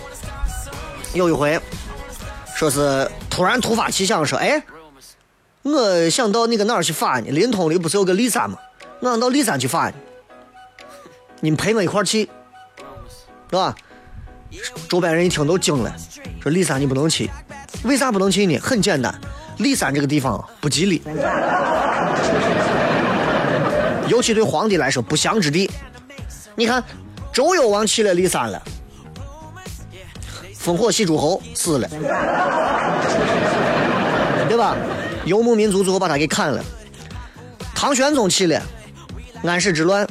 [1.12, 1.60] 有一回，
[2.54, 4.62] 说是突然突发奇想说，哎，
[5.62, 7.26] 我想到那个哪儿去发呢？
[7.30, 8.56] 临潼里不是有个骊山吗？
[9.00, 9.94] 我想到骊山去发呢，
[11.40, 12.30] 你们陪我一块儿去，
[13.50, 13.74] 是吧？
[14.88, 15.94] 周边人一听都惊了，
[16.40, 17.30] 说骊山你不能去，
[17.84, 18.58] 为啥不能去呢？
[18.58, 19.14] 很简单，
[19.58, 21.02] 骊山这个地方不吉利，
[24.08, 25.70] 尤其对皇帝来说不祥之地。
[26.54, 26.82] 你看，
[27.32, 28.62] 周幽王去了骊山了，
[30.58, 31.88] 烽火戏诸侯死了，
[34.48, 34.76] 对吧？
[35.24, 36.64] 游牧民族最后把他给砍了。
[37.74, 38.62] 唐玄宗去了，
[39.44, 40.08] 安史之乱，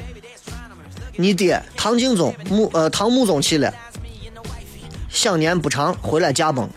[1.15, 3.73] 你爹唐敬宗穆呃唐穆宗去了。
[5.15, 6.69] 享年不长，回来驾崩。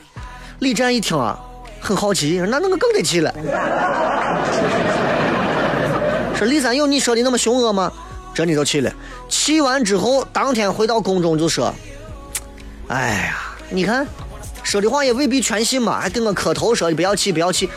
[0.61, 1.37] 李战一听啊，
[1.81, 3.35] 很好奇，说：“那那个更得去了。”
[6.38, 7.92] 说李三有你说的那么凶恶吗？
[8.33, 8.92] 真的就去了。
[9.29, 11.74] 去完之后，当天回到宫中就说
[12.87, 14.07] ：“哎呀，你看
[14.62, 17.68] 说的话也未必全信嘛，还跟我磕头说你不要气，不要气，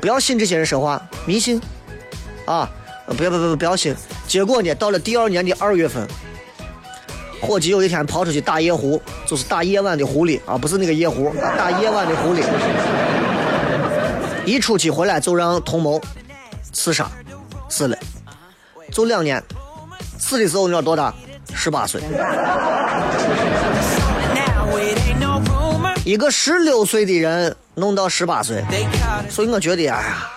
[0.00, 1.60] 不要信这些人说话，迷信
[2.46, 2.70] 啊！
[3.16, 3.92] 不要不不不不要信。
[4.28, 6.06] 结果呢，到了第二年的二月份。
[7.40, 12.42] 伙计有一天跑出去打夜壶，就是打夜晚的狐狸啊，不是那个夜壶，打夜晚的狐狸。
[14.44, 16.00] 一出去回来就让同谋
[16.72, 17.10] 刺杀，
[17.68, 17.96] 死了，
[18.90, 19.42] 就两年。
[20.18, 21.14] 死的时候你知道多大？
[21.54, 22.00] 十八岁。
[26.04, 28.64] 一个十六岁的人弄到十八岁，
[29.28, 30.30] 所以我觉得，哎呀，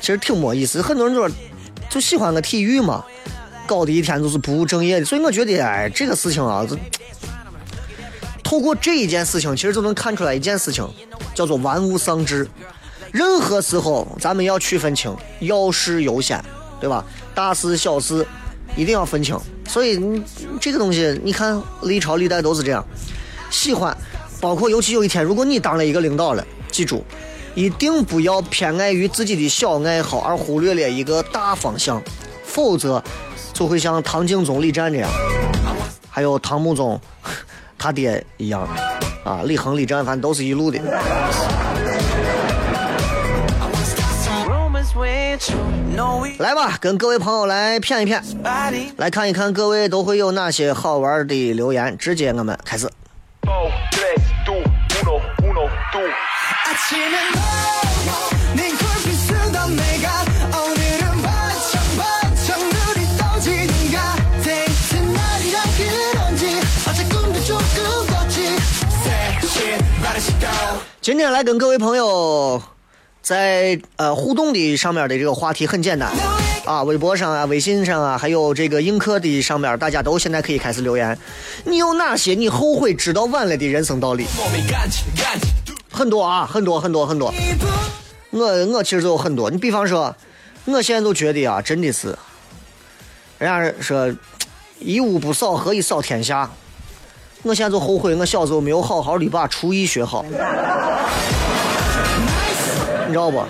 [0.00, 0.82] 其实挺没意思。
[0.82, 1.34] 很多人就说
[1.88, 3.02] 就喜欢个体育嘛，
[3.66, 5.04] 搞得一天都是不务正业的。
[5.06, 6.76] 所以我觉得，哎，这个事情啊，这
[8.42, 10.88] 透过这一件事情，其实就能看出来一件事情，
[11.34, 12.46] 叫做玩物丧志。
[13.10, 16.42] 任何时候，咱们要区分清要事优先，
[16.80, 17.04] 对吧？
[17.34, 18.26] 大事小事
[18.76, 19.38] 一定要分清。
[19.68, 20.22] 所以，你
[20.60, 22.84] 这个东西，你看历朝历代都是这样，
[23.50, 23.96] 喜欢，
[24.40, 27.04] 包括尤其有一天，如果你当了一个领导了，记住，
[27.54, 32.02] 一定不要偏爱于自己的小爱好而忽略了一个大方向，
[32.44, 33.02] 否则
[33.54, 35.08] 就会像唐敬宗李湛这样，
[36.10, 37.00] 还有唐穆宗
[37.78, 38.68] 他爹一样，
[39.24, 40.78] 啊，李恒李湛反正都是一路的。
[46.38, 48.22] 来吧，跟各位朋友来骗一骗，
[48.96, 51.96] 来看一看各位都会有哪些好玩的留言。
[51.96, 52.90] 直接我们开始。
[71.04, 72.62] 今天来跟各位朋友。
[73.20, 76.10] 在呃互动的上面的这个话题很简单
[76.64, 81.18] 啊，微博上啊、微信上啊，还有这个映客的上面，大家都现在可以开始留言。
[81.64, 84.24] 你有哪些你后悔知道晚了的人生道理？
[85.90, 87.34] 很多啊，很多很多很多。
[88.30, 89.50] 我我其实就有很多。
[89.50, 90.16] 你比方说，
[90.64, 92.16] 我现在都觉得啊，真的是，
[93.36, 94.10] 人家说
[94.78, 96.50] 一屋不扫，何以扫天下？
[97.44, 100.24] 我现在就后悔，我小时候没有好好的把厨艺学好。
[103.06, 103.44] 你知道不？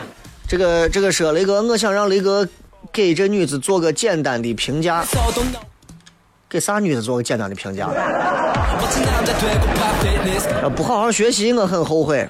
[0.49, 2.47] 这个这个说雷哥，我想让雷哥
[2.93, 5.05] 给这女子做个简单的评价。
[6.51, 7.89] 给啥女子做个简单的评价？
[10.77, 12.29] 不好好学习，我很后悔。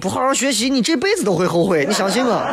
[0.00, 1.84] 不好好学习，你这辈子都会后悔。
[1.86, 2.44] 你相信我。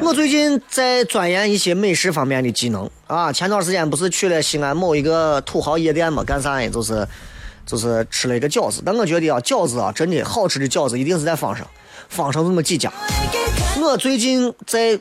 [0.00, 3.32] 我最近在钻研一些美食方面的技能啊。
[3.32, 6.24] 前段时间不是去了西安某一个土豪夜店嘛？
[6.24, 6.68] 干啥呢？
[6.70, 7.06] 就是。
[7.64, 11.64] 就是吃了一个饺子，但我觉得啊，饺子啊，真的好吃的饺子一定是在坊上，
[12.08, 12.92] 坊上这么几家。
[13.80, 14.98] 我最近在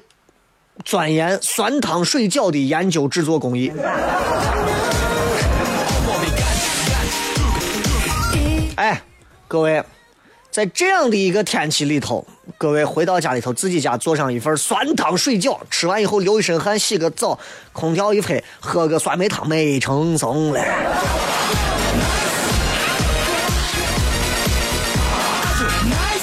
[0.86, 3.74] 钻研酸汤水饺的研究制作工艺。
[8.76, 9.02] 哎，
[9.48, 9.84] 各位，
[10.52, 12.24] 在这样的一个天气里头，
[12.58, 17.38] 各位回到家里头，自己家做上一份酸汤水饺，吃完以后流一身汗，洗个澡，
[17.72, 20.62] 空调一吹，喝个酸梅汤，美成送了。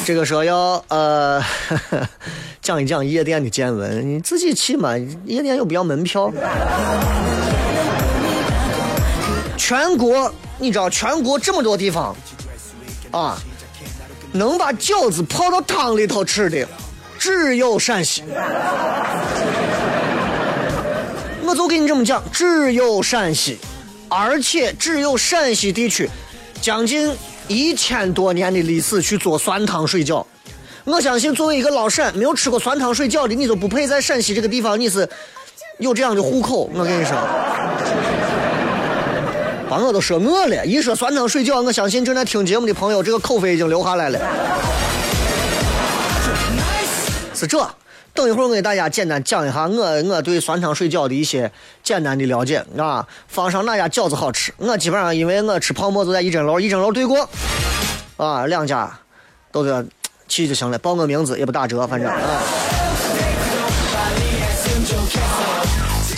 [0.05, 1.43] 这个时候要呃
[2.63, 4.97] 讲一讲夜店的见闻，你自己去嘛？
[5.25, 6.33] 夜店又不要门票。
[9.57, 12.17] 全国你知道全国这么多地方
[13.11, 13.39] 啊，
[14.33, 16.67] 能把饺子泡到汤里头吃的
[17.19, 18.23] 只有陕西。
[21.45, 23.59] 我就跟你这么讲，只有陕西，
[24.09, 26.09] 而且只有陕西地区
[26.61, 27.15] 将近。
[27.51, 30.23] 一千多年的历史去做酸汤水饺，
[30.85, 35.09] 我相信作为一个老陕，没有吃过酸汤水饺的，你都不配在陕西这个地方，你是
[35.79, 36.71] 有这样的户口。
[36.75, 37.17] 我跟你说，
[39.69, 40.65] 把我都说饿了。
[40.65, 44.19] 一说酸汤水饺，我相信正在听节目的朋友，这个口水已经流下来了。
[47.35, 47.69] 是这。
[48.15, 51.53] 等一会儿，我给大家简单讲一下我我对酸汤水饺的一些
[51.85, 53.07] 简单的了解啊。
[53.29, 54.53] 坊上哪家饺子好吃？
[54.57, 57.29] 我基本上因为我吃泡馍就在一针楼，一针楼对过
[58.17, 58.93] 啊，两家
[59.53, 59.87] 都是
[60.27, 62.19] 去就行了，报个名字也不打折，反正啊。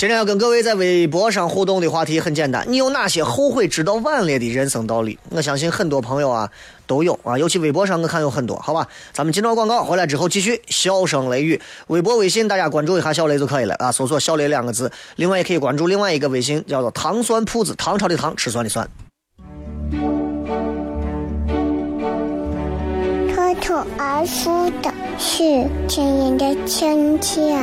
[0.01, 5.19] 今天要跟各位在微博上互动的话题很简单，你有哪些后悔知道晚了的人生道理？
[5.29, 6.51] 我相信很多朋友啊
[6.87, 8.89] 都有啊，尤其微博上我看有很多，好吧？
[9.13, 14.91] 咱们进到广告回来之后继续笑声雷雨，微博、微信大家关注一下小雷就可以了啊，搜索“小雷”两个字。
[15.17, 18.89] 另外也可以关注另外一个微信，叫做“糖酸铺子”，唐朝的糖，吃酸的酸。
[23.35, 27.55] 脱脱而出的是亲人的亲切。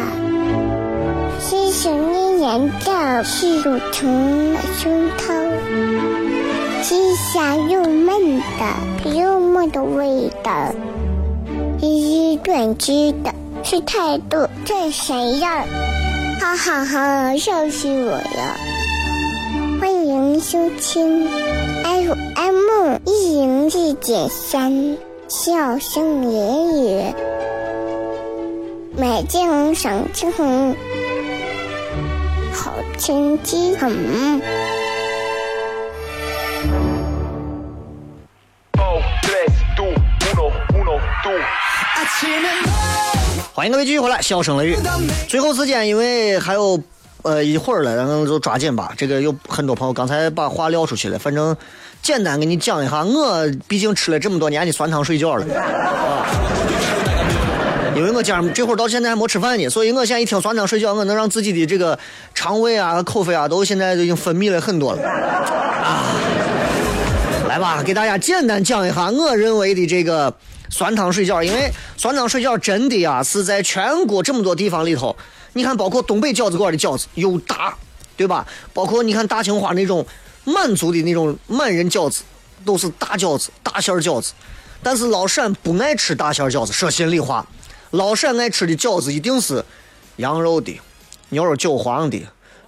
[1.39, 5.23] 是想念人的是乳虫的胸膛，
[6.84, 10.74] 是香又闷的又闷的味道，
[11.80, 13.34] 是短知的
[13.64, 15.66] 是态度这谁样？
[16.39, 18.57] 哈哈哈，笑死我了！
[19.80, 21.28] 欢迎收听
[21.84, 24.97] FM 一零四点三，
[25.28, 27.03] 笑声言语，
[28.97, 30.76] 美景赏青红。
[32.98, 34.41] 好天气，嗯。
[43.54, 44.76] 欢迎各位继续回来，笑声雷雨。
[45.28, 46.82] 最后时间，因为还有
[47.22, 48.91] 呃一会儿了，咱们就抓紧吧。
[48.98, 51.56] 这个有很多朋友刚才把话撂出去了，反正
[52.02, 53.04] 简单给你讲一下。
[53.04, 56.26] 我毕竟吃了这么多年的酸汤水饺了，啊，
[57.98, 61.98] 因为我家这会儿到现在还没吃饭呢，所以我现在一听酸汤水饺，我能让自己的这个
[62.36, 65.02] 肠胃啊、口肺啊都现在都已经分泌了很多了。
[65.02, 66.14] 啊，
[67.50, 70.34] 来吧，给大家简单讲一下我认为的这个。
[70.70, 75.16] 酸汤水饺，因为酸汤水饺真的呀是在全国这么多地方里头，
[75.54, 77.74] 你看，包括东北饺子馆的饺子又大，
[78.18, 78.45] 对吧？
[78.74, 80.06] 包括你看大庆花那种
[80.43, 82.24] 满族的那种满人饺子，
[82.66, 84.34] 都是大饺子、大馅饺子。
[84.84, 87.48] 但是老陕不爱吃大馅饺子，说心里话，
[87.91, 89.63] 老陕爱吃的饺子一定是
[90.17, 90.79] 羊肉的、
[91.29, 92.21] 牛肉韭黄的、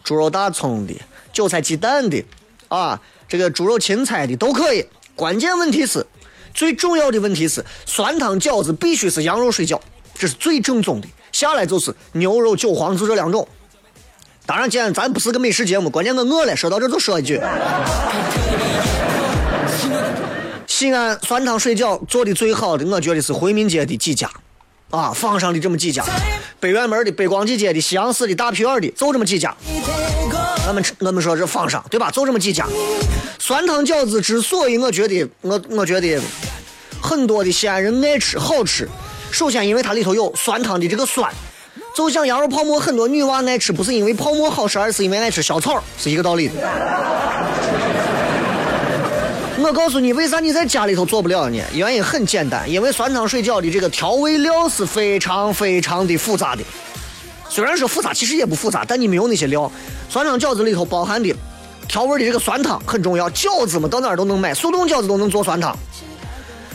[0.04, 0.94] 猪肉大葱的、
[1.34, 2.24] 韭菜鸡蛋的，
[2.68, 4.86] 啊，这个猪肉芹菜的都可以。
[5.16, 6.06] 关键问题是。
[6.52, 9.80] 最重要的问题是，酸汤饺子必须是羊肉水饺，
[10.16, 11.08] 这是最正宗的。
[11.32, 13.48] 下来就是牛肉韭黄，就这两种。
[14.48, 17.40] 当然，既然咱不是个美食节目，关键我饿了，说到这就说一句：
[20.66, 24.30] 西安酸汤水饺做的最好的，我觉得是回民街的几家，
[24.90, 26.04] 啊，坊上的这么几家，
[26.60, 29.56] 北院门的、北光记街的、西洋市的、大皮院的，就这么几家。
[30.68, 32.10] 我们我们说这坊上对吧？
[32.12, 32.66] 就这么几家。
[33.38, 36.20] 酸汤饺子之所以我觉得我我觉得
[37.02, 38.88] 很多的西安人爱吃好吃，
[39.32, 41.32] 首先因为它里头有酸汤的这个酸，
[41.96, 46.54] 就像羊肉泡馍，很多女娃爱吃不是因为泡馍好吃，而是因为爱吃小草，是一个道理的。
[49.62, 51.62] 我告诉你，为啥你在家里头做不了呢？
[51.74, 56.64] 原因很简单，因为酸汤水饺的这个调味料是非常非常的复杂的。
[57.50, 59.70] 虽然说复杂，其实也不复杂，但你没有那些料。
[60.10, 61.36] 酸汤饺子里头包含的
[61.88, 63.30] 调味的这个酸汤很重要。
[63.32, 65.78] 饺子嘛，到哪儿都能买，速冻饺子都能做酸汤。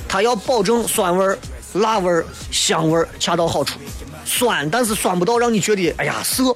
[0.07, 1.37] 它要保证酸味、
[1.74, 3.78] 辣味、香味恰到好处。
[4.26, 6.55] 酸，但是酸不到让你觉得哎呀涩；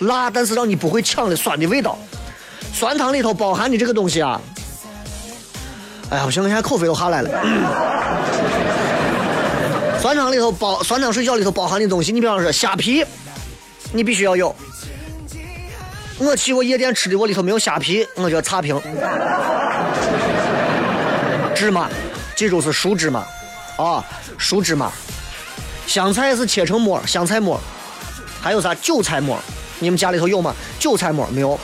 [0.00, 1.98] 辣，但是让你不会抢了酸的味道。
[2.74, 4.40] 酸汤里头包含的这个东西啊，
[6.12, 7.30] 哎呀不行，我现在口水都下来了。
[9.98, 13.02] 酸汤里头包酸汤水饺里头包含的东西，你比方说虾皮。
[13.94, 14.54] 你必须要有。
[16.18, 18.78] 我去过夜店吃的，我里头没有虾皮，我就要差评。
[21.54, 21.88] 芝麻，
[22.36, 23.24] 记住是熟芝麻，
[23.76, 24.04] 啊，
[24.36, 24.92] 熟芝麻。
[25.86, 27.58] 香菜是切成末，香菜末。
[28.40, 28.74] 还有啥？
[28.74, 29.38] 韭菜末。
[29.78, 30.54] 你们家里头有吗？
[30.78, 31.58] 韭菜末没有。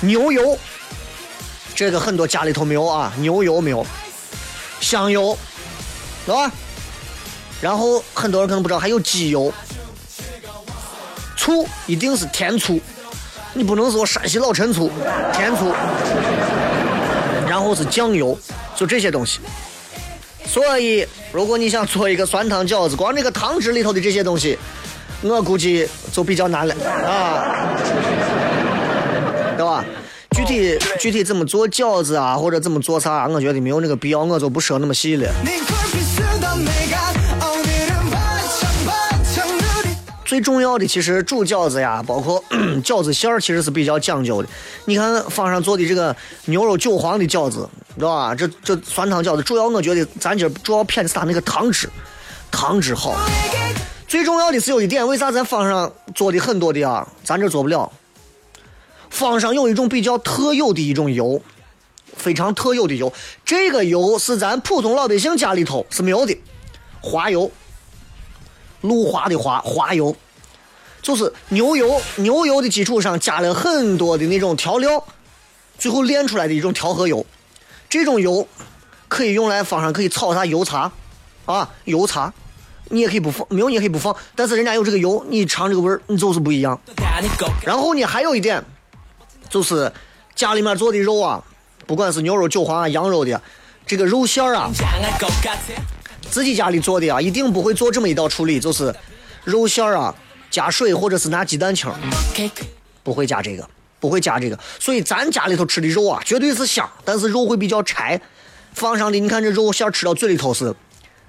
[0.00, 0.58] 牛油，
[1.74, 3.84] 这个很多家里头没有啊，牛油没有。
[4.80, 5.36] 香油，
[6.26, 6.50] 对吧？
[7.60, 9.52] 然后很多人可能不知道，还有鸡油。
[11.36, 12.80] 醋一定是甜醋，
[13.52, 14.90] 你不能说山西老陈醋，
[15.32, 15.74] 甜醋。
[17.48, 18.38] 然后是酱油，
[18.74, 19.40] 就这些东西。
[20.46, 24.58] 所以，如果你想做一个酸汤饺子，光这个汤汁里头的这些东西，
[25.22, 26.74] 我估计就比较难了
[27.06, 27.44] 啊，
[29.56, 29.84] 对吧？
[30.46, 35.32] 具体具体怎么做饺子啊，或者怎么做啥，我觉得没有那个必要，我就不说那么细了。
[40.24, 42.42] 最重要的其实煮饺子呀，包括
[42.84, 44.48] 饺子馅儿，其实是比较讲究的。
[44.84, 46.14] 你看坊上做的这个
[46.46, 48.34] 牛肉韭黄的饺子，知道吧？
[48.34, 51.88] 这这酸汤饺子，主要我觉得咱今儿主要偏的是它那个汤汁，
[52.50, 53.16] 汤汁好。
[54.08, 57.90] 最重要的是有一点，为啥咱坊上做的很多的啊，咱这做不了？
[59.14, 61.40] 坊上有一种比较特有的一种油，
[62.16, 63.12] 非常特有的油，
[63.44, 66.36] 这个油是咱普通老百姓家里头是没有的，
[67.00, 67.50] 滑油。
[68.80, 70.14] 路滑的滑滑油，
[71.00, 75.02] 就是牛油，牛油的基础上加了很多的那种调料，
[75.78, 77.24] 最后炼出来的一种调和油。
[77.88, 78.46] 这种油
[79.08, 80.90] 可以用来放上，可以炒啥油茶
[81.46, 82.34] 啊，油茶，
[82.88, 86.78] 你也可以不放，没有你也可以不放，但是人家有这个油，你尝这个味儿，你就是不一样。
[87.64, 88.62] 然后呢，还有一点，
[89.54, 89.90] 就是
[90.34, 91.40] 家里面做的肉啊，
[91.86, 93.40] 不管是牛肉、韭黄啊、羊肉的，
[93.86, 94.68] 这个肉馅儿啊。
[96.28, 98.92] 自己家里做的啊，一定不会做这么一道处理，就是
[99.44, 100.12] 肉馅儿啊，
[100.50, 101.88] 加水或者是拿鸡蛋清，
[103.04, 103.64] 不会加这个，
[104.00, 104.58] 不会加这个。
[104.80, 108.20] 所以咱家里头吃的肉啊，绝对是香，但是肉会比较柴。
[108.72, 110.74] 放上的你看这肉馅吃到嘴里头是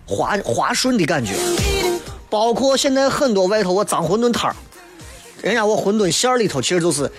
[0.08, 1.34] 滑滑顺的感觉。
[2.28, 4.56] 包括现在很多外头我脏馄饨摊儿，
[5.44, 7.12] 人家我馄饨馅儿里头其实就是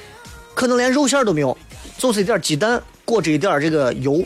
[0.57, 1.57] 可能连肉馅都没有，
[1.97, 4.21] 就是一点鸡蛋裹着一点这个油，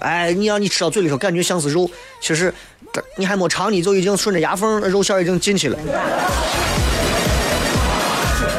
[0.00, 1.88] 哎，你让你吃到嘴里头感觉像是肉，
[2.20, 2.52] 其实。
[3.16, 5.76] 你还没尝，你就已经顺着牙缝，肉馅已经进去了，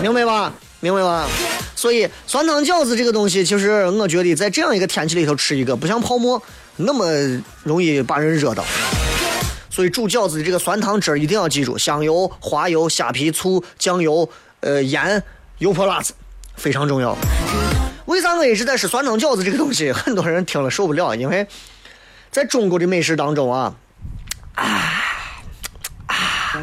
[0.01, 0.51] 明白吧？
[0.82, 1.26] 明白吧？
[1.73, 6.41] 所以酸汤饺子这个东西，其实我觉得在这样一个天气里头吃一个，不像泡馍
[6.76, 7.09] 那么
[7.63, 8.61] 容易把人热到。
[9.69, 15.23] 所以煮饺子的这个酸汤汁儿一定要记住：香油、花油、虾皮、醋、酱油、呃盐、
[15.59, 16.13] 油泼辣子，
[16.55, 17.17] 非常重要。
[18.05, 19.91] 为啥我一直在吃酸汤饺子这个东西？
[19.91, 21.47] 很多人听了受不了，因为
[22.31, 23.75] 在中国的美食当中啊，
[24.55, 24.65] 啊
[26.07, 26.61] 啊，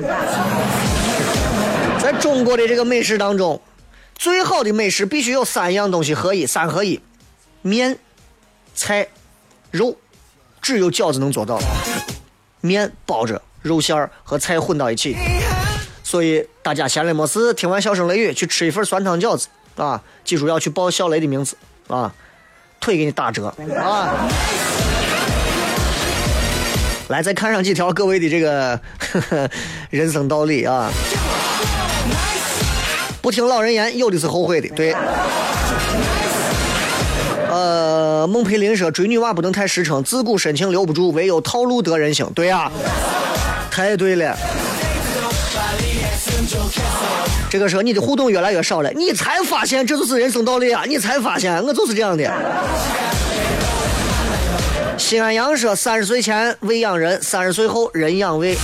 [2.00, 3.60] 在中国的这个美食当中，
[4.14, 7.00] 最好的美食必须有三样东西合一，三合一：
[7.62, 7.98] 面、
[8.74, 9.08] 菜、
[9.70, 9.96] 肉。
[10.60, 11.58] 只有饺子能做到，
[12.60, 15.16] 面包着肉馅儿和菜混到一起。
[16.04, 20.00] 所以大家闲来没事，听完笑声雷雨去吃一份酸汤饺子啊！
[20.24, 21.56] 记住要去报小雷的名字
[21.88, 22.12] 啊，
[22.80, 23.46] 腿给你打折
[23.76, 24.28] 啊！
[27.08, 29.50] 来，再看上几条各位的这个呵 呵
[29.90, 30.90] 人生道理啊！
[33.20, 34.94] 不听老人言，有的是后悔的，对。
[37.50, 42.72] 呃，孟佩林说：“追女娃不能太实诚，自古深情留不住，唯有套路得人心。”对呀，
[43.70, 44.34] 太对了。
[47.52, 50.84] 这个时候你的互动越来越少了，你才发现这就是人生道理啊！
[50.88, 52.24] 你才发现我就是这样的。
[54.96, 58.56] 西安阳说：“三十岁前胃养人，三十岁后人养胃。”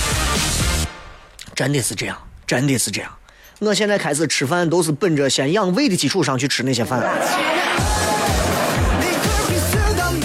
[1.53, 2.17] 真的是这样，
[2.47, 3.11] 真的是这样。
[3.59, 7.07] 我现在开始吃饭都是本着先养胃的基础上去吃那些饭。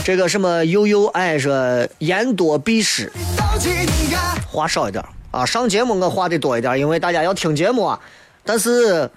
[0.03, 3.13] 这个什么悠悠爱说言多必失，
[4.51, 5.45] 话少一点啊。
[5.45, 8.01] 上节目我话的多一点，因为大家要听节目啊。
[8.45, 9.11] 但是，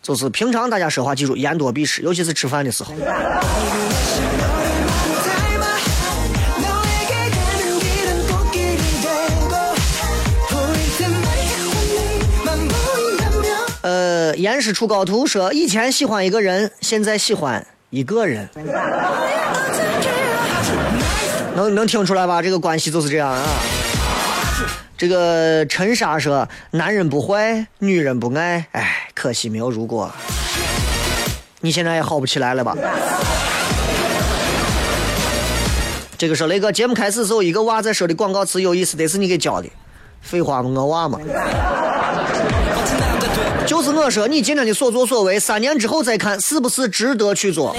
[0.00, 2.94] 就是平常大家说话记住言多必失，尤其是吃饭的时候。
[13.82, 18.48] 呃，严师出高徒说，以前喜欢一个人，现在喜欢一个人。
[21.56, 22.40] 能能听出来吧？
[22.40, 23.42] 这个关系就是这样啊。
[25.00, 30.12] 这个陈莎说：“男人不坏，女人不爱。”哎，可惜没有如果。
[31.62, 32.76] 你现在也好不起来了吧？
[36.18, 39.70] 这个说雷哥，节目开始时候一个娃在说的广告词有意思，得是你给教的。
[40.20, 40.68] 废话嘛？
[40.68, 41.18] 我娃嘛。
[43.70, 47.72] 就是我说，你今天的所作所为，三年之后再看是不是值得去做。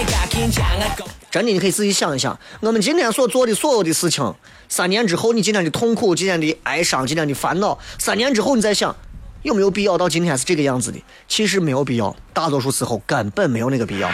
[1.29, 4.33] 真的，你可以自己想一想，我们今天所做的所有的事情，
[4.69, 8.95] 三年之后，你今天的痛苦、今天的哀伤、今天的烦恼，三年之后你再想，
[9.41, 11.03] 有没有必要到今天是这个样子的？
[11.27, 14.09] 其实没有必要，大多数时候根本没有那个必要。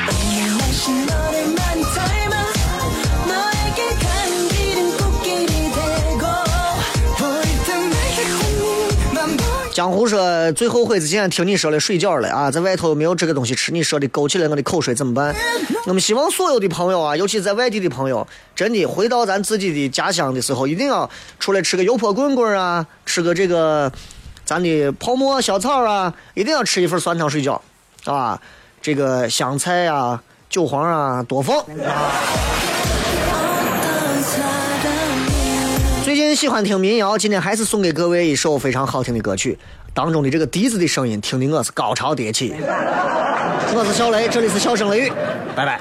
[9.78, 15.36] 江湖说最后悔是今天听你说的睡觉了啊，在外头没有这个东西吃，你说的勾起了我的口水，怎么办？
[15.86, 21.07] 我们希望所有的朋友啊，尤其在外地的朋友，真的回到咱自己的家乡的时候，一定要
[21.38, 23.91] 出来吃个油泼棍棍啊，吃个这个
[24.43, 27.61] 咱的泡馍小草啊，一定要吃一份酸汤水饺
[28.05, 28.41] 啊，
[28.82, 31.55] 这个香菜啊、韭黄啊多放
[31.86, 32.11] 啊。
[36.28, 39.57] 近喜欢听民谣，今天还是送给各位一首非常好听的歌曲，
[39.93, 42.53] 当中的这个笛子的声音，听的我是高潮迭起。
[43.73, 45.11] 我是小雷，这里是笑声雷雨，
[45.55, 45.80] 拜拜。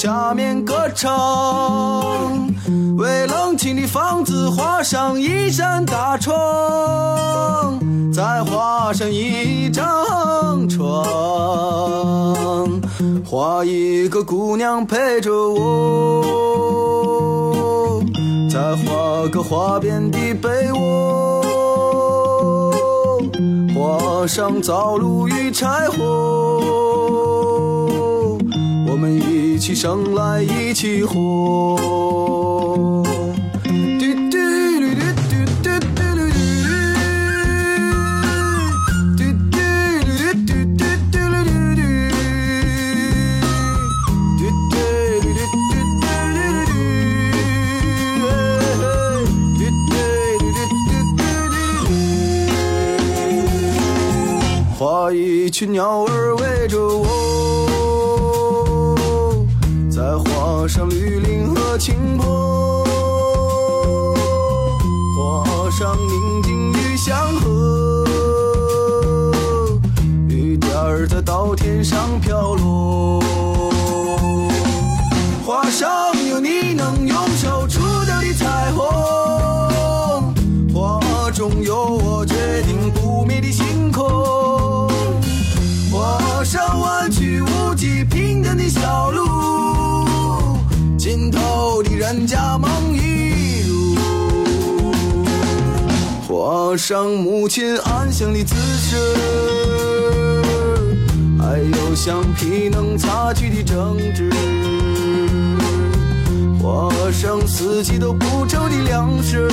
[0.00, 2.46] 下面歌唱。
[2.96, 6.32] 为冷清的房子画上一扇大窗，
[8.12, 11.04] 再画上一张床，
[13.26, 16.22] 画一个姑娘陪着我，
[18.48, 21.42] 再画个花边的被窝。
[23.74, 26.00] 画上灶炉与柴火，
[29.58, 31.98] 一起生来一起活。
[55.10, 57.07] 一群鸟儿围着我，
[71.88, 73.18] 上飘落。
[75.42, 75.88] 画上
[76.28, 80.34] 有你能用手触到的彩虹，
[80.74, 82.34] 画中有我决
[82.66, 84.86] 定不灭的星空。
[85.90, 90.58] 画上弯曲无际平坦的小路，
[90.98, 93.96] 尽头的人家梦一路。
[96.28, 98.94] 画上母亲安详的姿势，
[101.58, 104.30] 还有橡皮能擦去的争执。
[106.62, 109.48] 画上四季都不愁的粮食，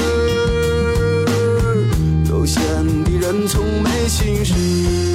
[2.30, 2.62] 悠闲
[3.06, 5.15] 的人从没心事。